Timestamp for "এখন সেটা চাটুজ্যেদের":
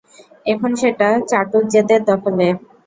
0.45-2.01